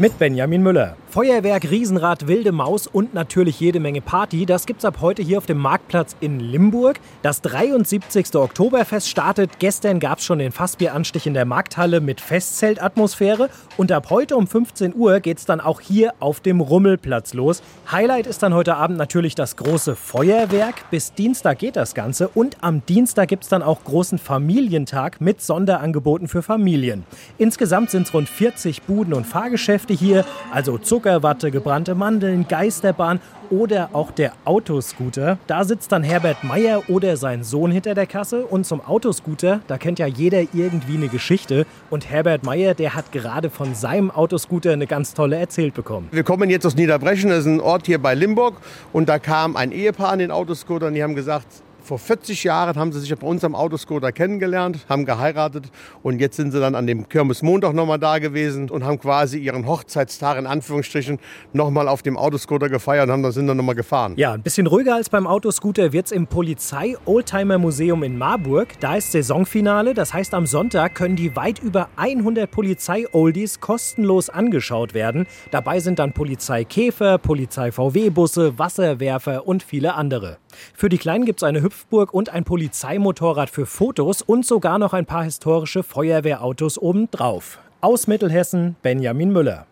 [0.00, 0.96] Mit Benjamin Müller.
[1.10, 4.44] Feuerwerk, Riesenrad, wilde Maus und natürlich jede Menge Party.
[4.44, 7.00] Das gibt's ab heute hier auf dem Marktplatz in Limburg.
[7.22, 8.34] Das 73.
[8.34, 9.58] Oktoberfest startet.
[9.58, 13.48] Gestern gab's schon den Fassbieranstich in der Markthalle mit Festzeltatmosphäre.
[13.78, 17.62] Und ab heute um 15 Uhr geht's dann auch hier auf dem Rummelplatz los.
[17.90, 20.90] Highlight ist dann heute Abend natürlich das große Feuerwerk.
[20.90, 22.28] Bis Dienstag geht das Ganze.
[22.28, 27.04] Und am Dienstag gibt's dann auch großen Familientag mit Sonderangeboten für Familien.
[27.38, 30.26] Insgesamt sind's rund 40 Buden und Fahrgeschäfte hier.
[30.52, 35.38] Also Zuckerwatte, gebrannte Mandeln, Geisterbahn oder auch der Autoscooter.
[35.46, 38.44] Da sitzt dann Herbert Meyer oder sein Sohn hinter der Kasse.
[38.44, 41.66] Und zum Autoscooter, da kennt ja jeder irgendwie eine Geschichte.
[41.88, 46.08] Und Herbert Meyer, der hat gerade von seinem Autoscooter eine ganz tolle erzählt bekommen.
[46.10, 48.56] Wir kommen jetzt aus Niederbrechen, das ist ein Ort hier bei Limburg.
[48.92, 51.46] Und da kam ein Ehepaar an den Autoscooter und die haben gesagt,
[51.88, 55.70] vor 40 Jahren haben sie sich bei uns am Autoscooter kennengelernt, haben geheiratet
[56.02, 59.66] und jetzt sind sie dann an dem Kirmesmontag nochmal da gewesen und haben quasi ihren
[59.66, 61.18] Hochzeitstag in Anführungsstrichen
[61.54, 64.12] nochmal auf dem Autoscooter gefeiert und haben sind dann nochmal gefahren.
[64.16, 68.78] Ja, ein bisschen ruhiger als beim Autoscooter wird es im Polizei-Oldtimer-Museum in Marburg.
[68.80, 74.92] Da ist Saisonfinale, das heißt am Sonntag können die weit über 100 Polizei-Oldies kostenlos angeschaut
[74.92, 75.26] werden.
[75.52, 80.36] Dabei sind dann Polizei-Käfer, Polizei-VW-Busse, Wasserwerfer und viele andere.
[80.74, 84.78] Für die Kleinen gibt es eine Hüpf Hüpfburg und ein Polizeimotorrad für Fotos und sogar
[84.78, 87.60] noch ein paar historische Feuerwehrautos obendrauf.
[87.80, 89.68] Aus Mittelhessen Benjamin Müller.